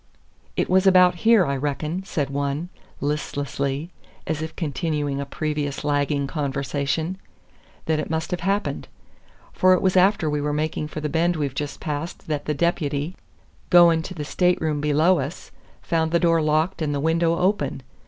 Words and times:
"It 0.55 0.67
was 0.67 0.87
about 0.87 1.13
here, 1.13 1.45
I 1.45 1.55
reckon," 1.55 2.03
said 2.05 2.31
one, 2.31 2.69
listlessly, 3.01 3.91
as 4.25 4.41
if 4.41 4.55
continuing 4.55 5.21
a 5.21 5.27
previous 5.27 5.83
lagging 5.83 6.25
conversation, 6.25 7.19
"that 7.85 7.99
it 7.99 8.09
must 8.09 8.31
have 8.31 8.39
happened. 8.39 8.87
For 9.53 9.73
it 9.75 9.81
was 9.83 9.95
after 9.95 10.27
we 10.27 10.41
were 10.41 10.53
making 10.53 10.87
for 10.87 11.01
the 11.01 11.07
bend 11.09 11.35
we've 11.35 11.53
just 11.53 11.79
passed 11.79 12.27
that 12.29 12.45
the 12.45 12.55
deputy, 12.55 13.15
goin' 13.69 14.01
to 14.01 14.15
the 14.15 14.25
stateroom 14.25 14.81
below 14.81 15.19
us, 15.19 15.51
found 15.83 16.11
the 16.11 16.19
door 16.19 16.41
locked 16.41 16.81
and 16.81 16.95
the 16.95 16.99
window 16.99 17.37
open. 17.37 17.83